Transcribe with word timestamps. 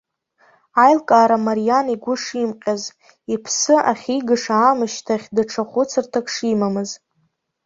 Аилкаара 0.83 1.37
мариан 1.45 1.87
игәы 1.93 2.13
шимҟьаз, 2.23 2.83
иԥсы 3.33 3.75
ахьигаша 3.91 4.55
аамышьҭахь, 4.61 5.27
даҽа 5.35 5.63
хәыцырҭак 5.69 6.27
шимамыз. 6.33 6.91